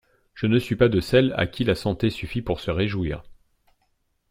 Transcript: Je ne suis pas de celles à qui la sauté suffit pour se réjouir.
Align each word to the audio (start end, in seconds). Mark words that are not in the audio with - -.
Je 0.33 0.47
ne 0.47 0.57
suis 0.57 0.75
pas 0.75 0.89
de 0.89 0.99
celles 0.99 1.31
à 1.37 1.45
qui 1.45 1.63
la 1.63 1.75
sauté 1.75 2.09
suffit 2.09 2.41
pour 2.41 2.59
se 2.59 2.71
réjouir. 2.71 3.21